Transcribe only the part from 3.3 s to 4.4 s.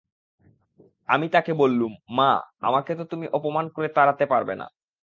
অপমান করে তাড়াতে